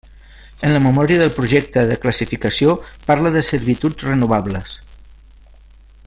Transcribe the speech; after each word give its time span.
En 0.67 0.71
la 0.75 0.79
memòria 0.85 1.19
del 1.21 1.33
projecte 1.35 1.83
de 1.91 1.97
classificació 2.05 2.73
parla 3.11 3.33
de 3.39 3.47
servituds 3.53 4.09
renovables. 4.11 4.77